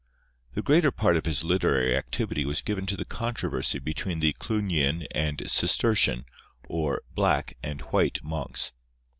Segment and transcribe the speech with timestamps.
[0.55, 5.05] The greater part of his literary activity was given to the controversy between the Clugnian
[5.13, 6.25] and Cistercian,
[6.67, 8.71] or "black" and "white" monks.